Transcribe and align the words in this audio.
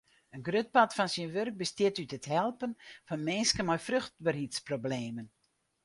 In 0.35 0.43
grut 0.47 0.69
part 0.75 0.91
fan 0.95 1.09
syn 1.13 1.31
wurk 1.35 1.55
bestiet 1.61 1.99
út 2.01 2.15
it 2.17 2.29
helpen 2.37 2.71
fan 3.07 3.25
minsken 3.27 3.67
mei 3.67 3.79
fruchtberheidsproblemen. 3.87 5.27